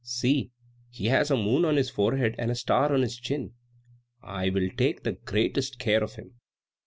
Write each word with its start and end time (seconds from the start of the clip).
"See, 0.03 0.49
he 0.89 1.05
has 1.09 1.29
a 1.29 1.37
moon 1.37 1.63
on 1.63 1.75
his 1.75 1.91
forehead 1.91 2.33
and 2.39 2.49
a 2.49 2.55
star 2.55 2.91
on 2.91 3.03
his 3.03 3.17
chin. 3.17 3.53
I 4.23 4.49
will 4.49 4.67
take 4.75 5.03
the 5.03 5.11
greatest 5.11 5.77
care 5.77 6.03
of 6.03 6.15
him." 6.15 6.39